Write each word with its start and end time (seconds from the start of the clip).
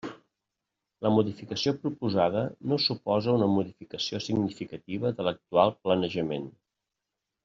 La 1.07 1.11
modificació 1.15 1.73
proposada 1.83 2.41
no 2.71 2.79
suposa 2.85 3.35
una 3.39 3.49
modificació 3.59 4.21
significativa 4.29 5.13
de 5.21 5.27
l'actual 5.29 5.75
planejament. 5.85 6.49